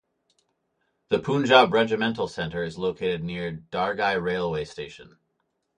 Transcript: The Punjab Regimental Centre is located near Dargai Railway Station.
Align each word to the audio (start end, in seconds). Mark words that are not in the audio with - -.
The 1.09 1.19
Punjab 1.19 1.71
Regimental 1.71 2.27
Centre 2.27 2.63
is 2.63 2.79
located 2.79 3.23
near 3.23 3.51
Dargai 3.71 4.19
Railway 4.19 4.65
Station. 4.65 5.19